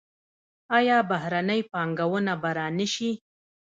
[0.77, 3.11] آیا بهرنۍ پانګونه به را نشي؟